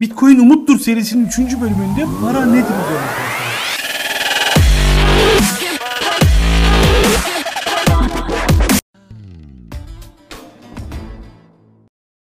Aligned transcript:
Bitcoin 0.00 0.38
Umuttur 0.38 0.78
serisinin 0.78 1.26
3. 1.26 1.38
bölümünde 1.38 2.06
para 2.22 2.46
nedir 2.46 2.64
üzerine. 2.64 3.06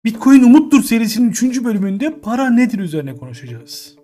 Bitcoin 0.04 0.42
Umuttur 0.42 0.82
serisinin 0.82 1.30
3. 1.30 1.64
bölümünde 1.64 2.21
para 2.21 2.50
nedir 2.50 2.79
üzerine 2.79 3.16
konuşacağız. 3.16 3.96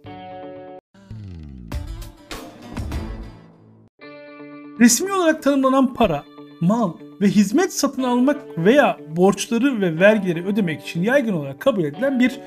Resmi 4.80 5.12
olarak 5.12 5.42
tanımlanan 5.42 5.94
para, 5.94 6.24
mal 6.60 6.92
ve 7.20 7.28
hizmet 7.28 7.72
satın 7.72 8.02
almak 8.02 8.58
veya 8.58 8.98
borçları 9.16 9.80
ve 9.80 10.00
vergileri 10.00 10.46
ödemek 10.46 10.82
için 10.82 11.02
yaygın 11.02 11.32
olarak 11.32 11.60
kabul 11.60 11.84
edilen 11.84 12.20
bir 12.20 12.40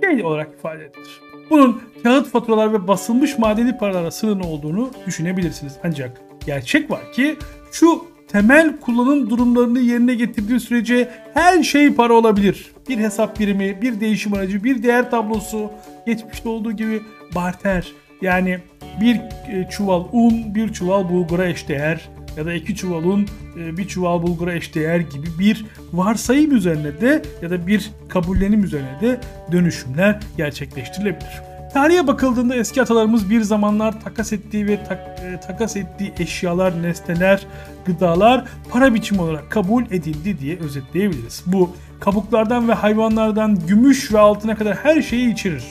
şey 0.00 0.24
olarak 0.24 0.54
ifade 0.58 0.84
edilir. 0.84 1.20
Bunun 1.50 1.82
kağıt 2.02 2.28
faturalar 2.28 2.72
ve 2.72 2.88
basılmış 2.88 3.38
madeni 3.38 3.78
paralara 3.78 4.10
sınırlı 4.10 4.46
olduğunu 4.46 4.90
düşünebilirsiniz. 5.06 5.76
Ancak 5.84 6.20
gerçek 6.46 6.90
var 6.90 7.12
ki 7.12 7.36
şu 7.72 8.04
temel 8.28 8.80
kullanım 8.80 9.30
durumlarını 9.30 9.80
yerine 9.80 10.14
getirdiği 10.14 10.60
sürece 10.60 11.08
her 11.34 11.62
şey 11.62 11.94
para 11.94 12.12
olabilir. 12.12 12.72
Bir 12.88 12.98
hesap 12.98 13.40
birimi, 13.40 13.82
bir 13.82 14.00
değişim 14.00 14.34
aracı, 14.34 14.64
bir 14.64 14.82
değer 14.82 15.10
tablosu, 15.10 15.70
geçmişte 16.06 16.48
olduğu 16.48 16.72
gibi 16.72 17.02
barter 17.34 17.92
yani 18.22 18.58
bir 19.00 19.16
e, 19.16 19.68
çuval 19.70 20.04
un 20.12 20.54
bir 20.54 20.72
çuval 20.72 21.08
bulgura 21.08 21.46
eşdeğer 21.46 22.08
ya 22.36 22.46
da 22.46 22.54
iki 22.54 22.76
çuval 22.76 23.04
un 23.04 23.26
e, 23.58 23.76
bir 23.76 23.88
çuval 23.88 24.22
bulgura 24.22 24.54
eşdeğer 24.54 25.00
gibi 25.00 25.26
bir 25.38 25.66
varsayım 25.92 26.56
üzerine 26.56 27.00
de 27.00 27.22
ya 27.42 27.50
da 27.50 27.66
bir 27.66 27.90
kabullenim 28.08 28.64
üzerine 28.64 29.00
de 29.00 29.20
dönüşümler 29.52 30.20
gerçekleştirilebilir. 30.36 31.42
Tarihe 31.72 32.06
bakıldığında 32.06 32.54
eski 32.56 32.82
atalarımız 32.82 33.30
bir 33.30 33.40
zamanlar 33.40 34.00
takas 34.00 34.32
ettiği 34.32 34.66
ve 34.66 34.84
tak- 34.84 35.20
e, 35.24 35.40
takas 35.40 35.76
ettiği 35.76 36.12
eşyalar, 36.18 36.82
nesneler, 36.82 37.46
gıdalar 37.86 38.44
para 38.70 38.94
biçimi 38.94 39.22
olarak 39.22 39.50
kabul 39.50 39.84
edildi 39.84 40.38
diye 40.38 40.58
özetleyebiliriz. 40.58 41.42
Bu 41.46 41.70
kabuklardan 42.00 42.68
ve 42.68 42.72
hayvanlardan 42.72 43.58
gümüş 43.66 44.12
ve 44.12 44.18
altına 44.18 44.56
kadar 44.56 44.76
her 44.76 45.02
şeyi 45.02 45.32
içerir. 45.32 45.64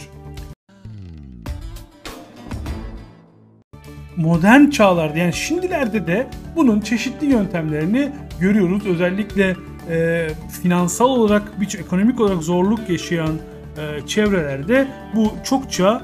Modern 4.22 4.70
çağlarda 4.70 5.18
yani 5.18 5.34
şimdilerde 5.34 6.08
de 6.08 6.28
bunun 6.56 6.80
çeşitli 6.80 7.28
yöntemlerini 7.28 8.10
görüyoruz. 8.40 8.86
Özellikle 8.86 9.56
e, 9.90 10.28
finansal 10.62 11.10
olarak 11.10 11.62
bir 11.62 11.80
ekonomik 11.80 12.20
olarak 12.20 12.44
zorluk 12.44 12.90
yaşayan 12.90 13.38
e, 13.78 14.08
çevrelerde 14.08 14.88
bu 15.16 15.34
çokça 15.44 16.02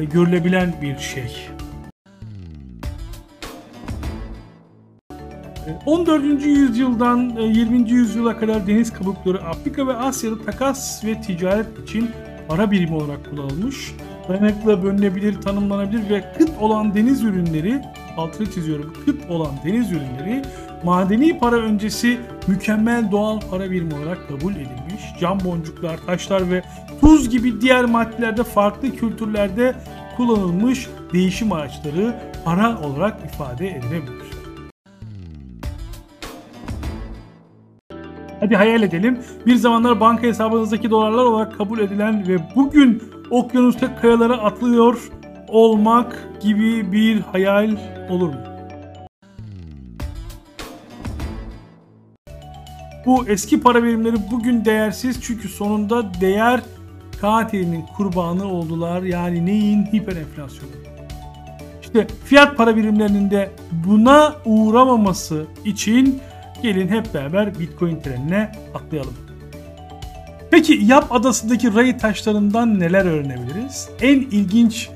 e, 0.00 0.04
görülebilen 0.04 0.74
bir 0.82 0.98
şey. 0.98 1.48
E, 5.66 5.70
14. 5.86 6.24
yüzyıldan 6.44 7.36
e, 7.36 7.42
20. 7.42 7.90
yüzyıla 7.90 8.38
kadar 8.38 8.66
deniz 8.66 8.92
kabukları 8.92 9.42
Afrika 9.42 9.86
ve 9.86 9.94
Asya'da 9.94 10.44
takas 10.44 11.04
ve 11.04 11.20
ticaret 11.20 11.78
için 11.84 12.10
para 12.48 12.70
birimi 12.70 12.94
olarak 12.94 13.30
kullanılmış. 13.30 13.94
Dayanıklı, 14.28 14.82
bölünebilir, 14.82 15.40
tanımlanabilir 15.40 16.10
ve 16.10 16.24
kıt 16.38 16.50
olan 16.60 16.94
deniz 16.94 17.24
ürünleri, 17.24 17.82
altını 18.16 18.50
çiziyorum, 18.50 18.92
kıt 19.04 19.30
olan 19.30 19.52
deniz 19.64 19.92
ürünleri 19.92 20.42
madeni 20.84 21.38
para 21.38 21.56
öncesi 21.56 22.18
mükemmel 22.46 23.10
doğal 23.10 23.40
para 23.50 23.70
birimi 23.70 23.94
olarak 23.94 24.28
kabul 24.28 24.52
edilmiş. 24.52 25.02
Cam 25.20 25.40
boncuklar, 25.44 25.98
taşlar 26.06 26.50
ve 26.50 26.62
tuz 27.00 27.30
gibi 27.30 27.60
diğer 27.60 27.84
maddelerde 27.84 28.44
farklı 28.44 28.96
kültürlerde 28.96 29.74
kullanılmış 30.16 30.88
değişim 31.12 31.52
araçları 31.52 32.14
para 32.44 32.78
olarak 32.80 33.20
ifade 33.34 33.68
edilebilir. 33.68 34.28
Hadi 38.40 38.56
hayal 38.56 38.82
edelim. 38.82 39.18
Bir 39.46 39.56
zamanlar 39.56 40.00
banka 40.00 40.22
hesabınızdaki 40.22 40.90
dolarlar 40.90 41.24
olarak 41.24 41.58
kabul 41.58 41.78
edilen 41.78 42.28
ve 42.28 42.38
bugün 42.56 43.02
okyanusta 43.30 43.96
kayalara 43.96 44.38
atlıyor 44.38 45.10
olmak 45.48 46.28
gibi 46.42 46.92
bir 46.92 47.20
hayal 47.20 47.76
olur 48.08 48.28
mu? 48.28 48.40
Bu 53.06 53.28
eski 53.28 53.60
para 53.60 53.82
birimleri 53.84 54.16
bugün 54.30 54.64
değersiz 54.64 55.22
çünkü 55.22 55.48
sonunda 55.48 56.14
değer 56.20 56.60
katilinin 57.20 57.84
kurbanı 57.96 58.52
oldular. 58.52 59.02
Yani 59.02 59.46
neyin? 59.46 59.86
Hiperenflasyonu. 59.86 60.70
İşte 61.82 62.06
fiyat 62.24 62.56
para 62.56 62.76
birimlerinin 62.76 63.30
de 63.30 63.50
buna 63.86 64.34
uğramaması 64.44 65.46
için 65.64 66.20
gelin 66.62 66.88
hep 66.88 67.14
beraber 67.14 67.58
Bitcoin 67.58 68.00
trenine 68.00 68.52
atlayalım. 68.74 69.27
Peki 70.50 70.72
Yap 70.72 71.06
Adası'ndaki 71.10 71.74
ray 71.74 71.96
taşlarından 71.96 72.80
neler 72.80 73.04
öğrenebiliriz? 73.04 73.88
En 74.00 74.16
ilginç 74.20 74.90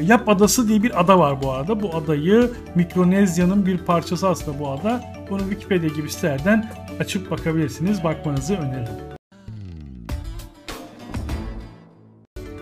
Yap 0.00 0.28
Adası 0.28 0.68
diye 0.68 0.82
bir 0.82 1.00
ada 1.00 1.18
var 1.18 1.42
bu 1.42 1.52
arada. 1.52 1.82
Bu 1.82 1.96
adayı 1.96 2.50
Mikronezya'nın 2.74 3.66
bir 3.66 3.78
parçası 3.78 4.28
aslında 4.28 4.58
bu 4.58 4.70
ada. 4.70 5.00
Bunu 5.30 5.40
Wikipedia 5.40 5.88
gibi 5.88 6.10
sitelerden 6.10 6.70
açıp 7.00 7.30
bakabilirsiniz. 7.30 8.04
Bakmanızı 8.04 8.54
öneririm. 8.54 8.94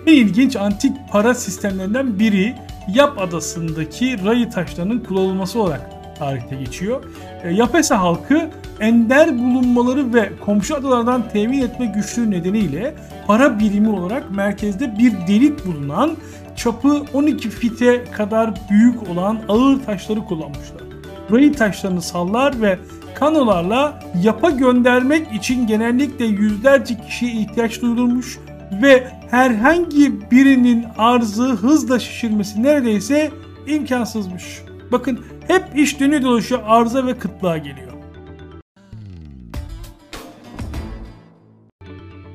En 0.06 0.12
ilginç 0.12 0.56
antik 0.56 0.92
para 1.10 1.34
sistemlerinden 1.34 2.18
biri 2.18 2.54
Yap 2.94 3.20
Adası'ndaki 3.20 4.24
ray 4.24 4.50
taşlarının 4.50 5.00
kullanılması 5.00 5.60
olarak 5.60 5.90
tarihte 6.18 6.56
geçiyor. 6.56 7.04
E, 7.42 7.50
Yapesa 7.50 8.00
halkı 8.00 8.50
ender 8.82 9.38
bulunmaları 9.38 10.14
ve 10.14 10.32
komşu 10.44 10.76
adalardan 10.76 11.28
temin 11.28 11.62
etme 11.62 11.86
güçlüğü 11.86 12.30
nedeniyle 12.30 12.94
para 13.26 13.58
birimi 13.58 13.88
olarak 13.88 14.30
merkezde 14.30 14.98
bir 14.98 15.12
delik 15.12 15.66
bulunan 15.66 16.16
çapı 16.56 17.04
12 17.12 17.50
fite 17.50 18.04
kadar 18.04 18.50
büyük 18.70 19.10
olan 19.10 19.40
ağır 19.48 19.84
taşları 19.84 20.24
kullanmışlar. 20.24 20.82
Ray 21.30 21.52
taşlarını 21.52 22.02
sallar 22.02 22.62
ve 22.62 22.78
kanolarla 23.14 24.00
yapa 24.22 24.50
göndermek 24.50 25.32
için 25.32 25.66
genellikle 25.66 26.24
yüzlerce 26.24 27.00
kişiye 27.00 27.32
ihtiyaç 27.32 27.82
duyulmuş 27.82 28.38
ve 28.82 29.08
herhangi 29.30 30.30
birinin 30.30 30.86
arzı 30.98 31.48
hızla 31.48 31.98
şişirmesi 31.98 32.62
neredeyse 32.62 33.30
imkansızmış. 33.66 34.62
Bakın 34.92 35.20
hep 35.48 35.64
iş 35.76 36.00
dönüyor 36.00 36.22
dolaşıyor 36.22 36.60
arıza 36.66 37.06
ve 37.06 37.18
kıtlığa 37.18 37.58
geliyor. 37.58 37.91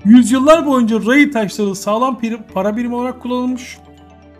Yüzyıllar 0.08 0.66
boyunca 0.66 1.06
ray 1.06 1.32
taşları 1.32 1.76
sağlam 1.76 2.22
para 2.54 2.78
birimi 2.78 2.96
olarak 2.96 3.22
kullanılmış. 3.22 3.78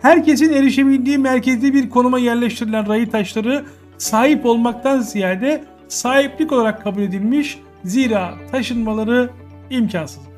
Herkesin 0.02 0.52
erişebildiği 0.52 1.18
merkezli 1.18 1.74
bir 1.74 1.90
konuma 1.90 2.18
yerleştirilen 2.18 2.88
ray 2.88 3.10
taşları 3.10 3.64
sahip 3.98 4.46
olmaktan 4.46 5.00
ziyade 5.00 5.64
sahiplik 5.88 6.52
olarak 6.52 6.82
kabul 6.82 7.02
edilmiş 7.02 7.58
zira 7.84 8.34
taşınmaları 8.52 9.30
imkansızmış. 9.70 10.28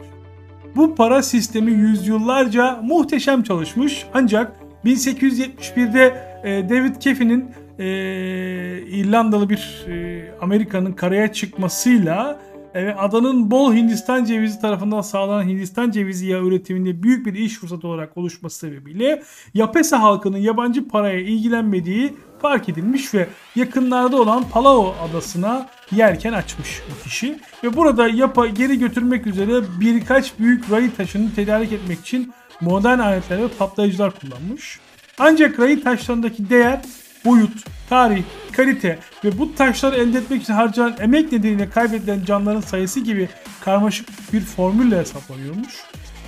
Bu 0.77 0.95
para 0.95 1.23
sistemi 1.23 1.71
yüzyıllarca 1.71 2.81
muhteşem 2.83 3.43
çalışmış 3.43 4.07
ancak 4.15 4.53
1871'de 4.85 6.31
David 6.71 6.97
Keffi'nin 6.97 7.51
e, 7.79 7.85
İrlandalı 8.87 9.51
bir 9.51 9.87
e, 9.89 10.25
Amerika'nın 10.41 10.93
karaya 10.93 11.33
çıkmasıyla 11.33 12.39
e, 12.75 12.89
adanın 12.89 13.51
bol 13.51 13.75
Hindistan 13.75 14.25
cevizi 14.25 14.61
tarafından 14.61 15.01
sağlanan 15.01 15.49
Hindistan 15.49 15.91
cevizi 15.91 16.27
yağı 16.27 16.45
üretiminde 16.45 17.03
büyük 17.03 17.27
bir 17.27 17.35
iş 17.35 17.59
fırsatı 17.59 17.89
olarak 17.89 18.17
oluşması 18.17 18.59
sebebiyle 18.59 19.23
Yapesa 19.55 20.03
halkının 20.03 20.39
yabancı 20.39 20.89
paraya 20.89 21.21
ilgilenmediği 21.21 22.15
fark 22.43 22.69
edilmiş 22.69 23.15
ve 23.15 23.29
yakınlarda 23.57 24.17
olan 24.17 24.45
Palau 24.53 24.95
adasına 25.11 25.69
yerken 25.93 26.33
açmış 26.33 26.83
bu 26.91 27.05
kişi. 27.05 27.39
Ve 27.65 27.77
burada 27.77 28.09
yapa 28.09 28.47
geri 28.47 28.79
götürmek 28.79 29.27
üzere 29.27 29.63
birkaç 29.81 30.39
büyük 30.39 30.71
ray 30.71 30.95
taşını 30.95 31.35
tedarik 31.35 31.73
etmek 31.73 32.01
için 32.01 32.33
modern 32.61 32.99
aletler 32.99 33.43
ve 33.43 33.49
patlayıcılar 33.49 34.13
kullanmış. 34.21 34.81
Ancak 35.19 35.61
ray 35.61 35.81
taşlarındaki 35.81 36.51
değer 36.51 36.81
boyut, 37.25 37.65
tarih, 37.89 38.23
kalite 38.53 38.99
ve 39.25 39.39
bu 39.39 39.55
taşları 39.55 39.97
elde 39.97 40.19
etmek 40.19 40.43
için 40.43 40.53
harcanan 40.53 40.95
emek 41.01 41.33
nedeniyle 41.33 41.71
kaybedilen 41.71 42.25
canların 42.25 42.61
sayısı 42.61 43.01
gibi 43.01 43.29
karmaşık 43.61 44.09
bir 44.33 44.41
formülle 44.41 44.99
hesaplanıyormuş. 44.99 45.75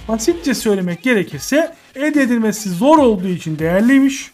Basitçe 0.09 0.55
söylemek 0.55 1.03
gerekirse 1.03 1.75
elde 1.95 2.23
edilmesi 2.23 2.71
zor 2.71 2.99
olduğu 2.99 3.29
için 3.29 3.59
değerliymiş. 3.59 4.31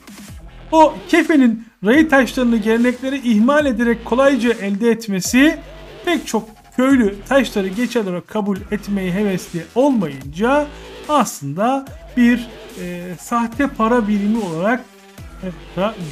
O 0.73 0.95
kefenin 1.09 1.65
ray 1.85 2.09
taşlarını 2.09 2.57
gelenekleri 2.57 3.31
ihmal 3.33 3.67
ederek 3.67 4.05
kolayca 4.05 4.51
elde 4.51 4.91
etmesi 4.91 5.59
pek 6.05 6.27
çok 6.27 6.49
köylü 6.77 7.15
taşları 7.29 7.69
geçer 7.69 8.03
olarak 8.03 8.29
kabul 8.29 8.57
etmeyi 8.71 9.13
hevesli 9.13 9.63
olmayınca 9.75 10.67
aslında 11.09 11.85
bir 12.17 12.49
e, 12.81 13.15
sahte 13.21 13.67
para 13.67 14.09
birimi 14.09 14.39
olarak 14.39 14.85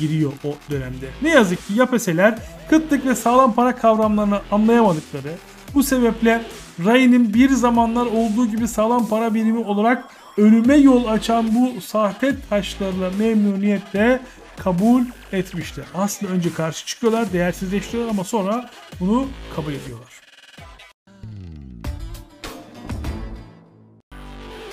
giriyor 0.00 0.32
o 0.44 0.54
dönemde. 0.70 1.06
Ne 1.22 1.30
yazık 1.30 1.66
ki 1.66 1.74
yapeseler 1.74 2.38
kıtlık 2.70 3.06
ve 3.06 3.14
sağlam 3.14 3.54
para 3.54 3.76
kavramlarını 3.76 4.40
anlayamadıkları 4.50 5.32
bu 5.74 5.82
sebeple 5.82 6.42
Ray'nin 6.84 7.34
bir 7.34 7.50
zamanlar 7.50 8.06
olduğu 8.06 8.46
gibi 8.46 8.68
sağlam 8.68 9.08
para 9.08 9.34
birimi 9.34 9.58
olarak 9.58 10.04
ölüme 10.36 10.76
yol 10.76 11.06
açan 11.06 11.54
bu 11.54 11.80
sahte 11.80 12.34
taşlarla 12.50 13.10
memnuniyetle 13.18 14.20
kabul 14.56 15.02
etmişti. 15.32 15.84
Aslında 15.94 16.32
önce 16.32 16.52
karşı 16.52 16.86
çıkıyorlar, 16.86 17.32
değersizleştiriyorlar 17.32 18.10
ama 18.10 18.24
sonra 18.24 18.70
bunu 19.00 19.26
kabul 19.56 19.72
ediyorlar. 19.72 20.20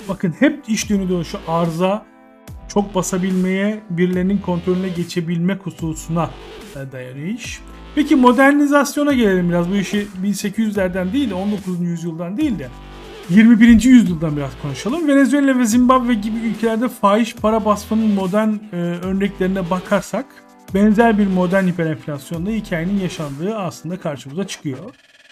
Bakın 0.08 0.34
hep 0.38 0.68
iş 0.68 0.90
dönüyor 0.90 1.24
şu 1.24 1.38
arıza 1.48 2.06
çok 2.74 2.94
basabilmeye, 2.94 3.80
birilerinin 3.90 4.38
kontrolüne 4.38 4.88
geçebilmek 4.88 5.66
hususuna 5.66 6.30
e, 6.76 6.92
dayanıyor 6.92 7.26
iş. 7.26 7.60
Peki 7.94 8.16
modernizasyona 8.16 9.12
gelelim 9.12 9.50
biraz. 9.50 9.70
Bu 9.70 9.76
işi 9.76 10.06
1800'lerden 10.22 11.12
değil 11.12 11.30
de 11.30 11.34
19. 11.34 11.80
yüzyıldan 11.80 12.36
değil 12.36 12.58
de 12.58 12.68
21. 13.30 13.82
yüzyıldan 13.82 14.36
biraz 14.36 14.50
konuşalım. 14.62 15.08
Venezuela 15.08 15.58
ve 15.58 15.64
Zimbabwe 15.64 16.14
gibi 16.14 16.38
ülkelerde 16.38 16.88
fahiş 16.88 17.34
para 17.34 17.64
basmanın 17.64 18.14
modern 18.14 18.48
e, 18.48 18.76
örneklerine 18.76 19.70
bakarsak 19.70 20.26
benzer 20.74 21.18
bir 21.18 21.26
modern 21.26 21.66
hiperenflasyonda 21.66 22.50
hikayenin 22.50 23.00
yaşandığı 23.00 23.56
aslında 23.56 24.00
karşımıza 24.00 24.46
çıkıyor. 24.46 24.78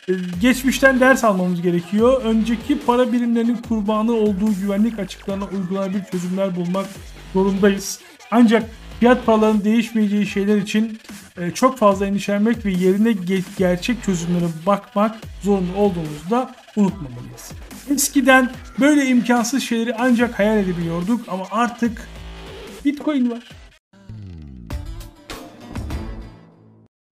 E, 0.08 0.12
geçmişten 0.40 1.00
ders 1.00 1.24
almamız 1.24 1.62
gerekiyor. 1.62 2.22
Önceki 2.24 2.78
para 2.78 3.12
birimlerinin 3.12 3.56
kurbanı 3.56 4.12
olduğu 4.12 4.54
güvenlik 4.60 4.98
açıklarına 4.98 5.44
uygulanabilir 5.44 6.04
çözümler 6.04 6.56
bulmak 6.56 6.86
zorundayız. 7.32 8.00
Ancak 8.30 8.70
fiyat 9.00 9.26
paralarının 9.26 9.64
değişmeyeceği 9.64 10.26
şeyler 10.26 10.56
için 10.56 10.98
e, 11.40 11.50
çok 11.50 11.78
fazla 11.78 12.06
endişelenmek 12.06 12.66
ve 12.66 12.70
yerine 12.70 13.10
ge- 13.10 13.42
gerçek 13.58 14.02
çözümlere 14.02 14.48
bakmak 14.66 15.16
zorunda 15.42 15.78
olduğumuzu 15.78 16.30
da 16.30 16.54
unutmamalıyız. 16.76 17.52
Eskiden 17.90 18.50
böyle 18.80 19.06
imkansız 19.06 19.62
şeyleri 19.62 19.94
ancak 19.98 20.38
hayal 20.38 20.58
edebiliyorduk 20.58 21.20
ama 21.28 21.44
artık 21.50 22.08
Bitcoin 22.84 23.30
var. 23.30 23.48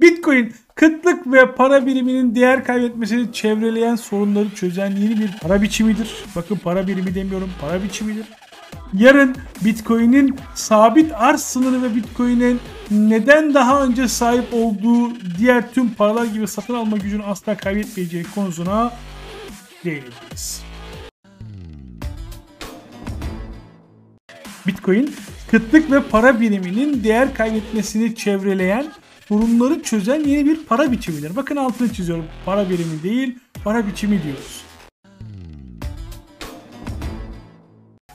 Bitcoin 0.01 0.55
kıtlık 0.75 1.33
ve 1.33 1.55
para 1.55 1.87
biriminin 1.87 2.35
değer 2.35 2.65
kaybetmesini 2.65 3.33
çevreleyen 3.33 3.97
sorunları 3.97 4.51
çözen 4.55 4.91
yeni 4.91 5.21
bir 5.21 5.31
para 5.43 5.63
biçimidir. 5.63 6.15
Bakın 6.37 6.57
para 6.57 6.87
birimi 6.87 7.15
demiyorum, 7.15 7.51
para 7.61 7.83
biçimidir. 7.83 8.27
Yarın 8.95 9.37
Bitcoin'in 9.65 10.37
sabit 10.55 11.13
arz 11.15 11.41
sınırı 11.41 11.83
ve 11.83 11.95
Bitcoin'in 11.95 12.61
neden 12.91 13.55
daha 13.55 13.85
önce 13.85 14.09
sahip 14.09 14.55
olduğu 14.55 15.13
diğer 15.39 15.73
tüm 15.73 15.91
paralar 15.95 16.25
gibi 16.25 16.49
satın 16.49 16.75
alma 16.75 16.97
gücünü 16.97 17.23
asla 17.23 17.57
kaybetmeyeceği 17.57 18.25
konusuna 18.35 18.93
değineceğiz. 19.85 20.63
Bitcoin, 24.67 25.15
kıtlık 25.51 25.91
ve 25.91 26.03
para 26.03 26.41
biriminin 26.41 27.05
değer 27.05 27.35
kaybetmesini 27.35 28.15
çevreleyen, 28.15 28.87
sorunları 29.29 29.83
çözen 29.83 30.25
yeni 30.25 30.47
bir 30.47 30.65
para 30.65 30.93
biçimidir. 30.93 31.37
Bakın 31.37 31.57
altını 31.57 31.93
çiziyorum. 31.93 32.25
Para 32.47 32.71
birimi 32.71 33.03
değil, 33.03 33.39
para 33.65 33.87
biçimi 33.87 34.23
diyoruz. 34.23 34.70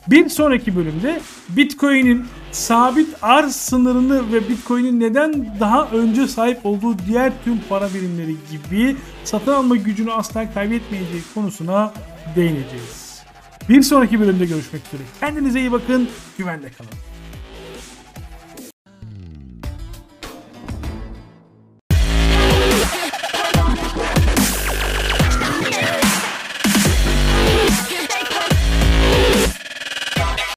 Bir 0.08 0.30
sonraki 0.30 0.76
bölümde 0.76 1.22
Bitcoin'in 1.50 2.26
sabit 2.52 3.08
arz 3.22 3.56
sınırını 3.56 4.34
ve 4.34 4.50
Bitcoin'in 4.50 5.00
neden 5.00 5.60
daha 5.60 5.90
önce 5.90 6.28
sahip 6.28 6.66
olduğu 6.66 6.96
diğer 7.08 7.34
tüm 7.44 7.60
para 7.70 7.94
birimleri 7.94 8.36
gibi 8.52 8.96
satın 9.24 9.52
alma 9.52 9.76
gücünü 9.76 10.12
asla 10.12 10.54
kaybetmeyeceği 10.54 11.22
konusuna 11.34 11.94
değineceğiz. 12.36 13.22
Bir 13.70 13.82
sonraki 13.82 14.20
bölümde 14.20 14.46
görüşmek 14.46 14.82
üzere. 14.88 15.02
Kendinize 15.20 15.60
iyi 15.60 15.72
bakın, 15.72 16.10
güvende 16.38 16.70
kalın. 16.70 17.15